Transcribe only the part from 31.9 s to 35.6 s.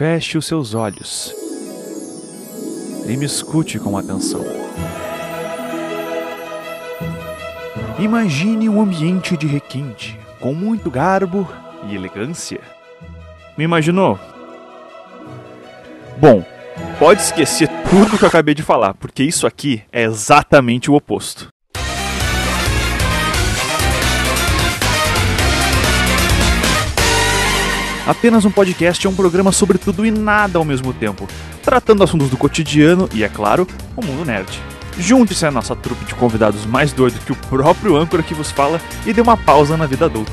assuntos do cotidiano e, é claro, o mundo nerd. Junte-se à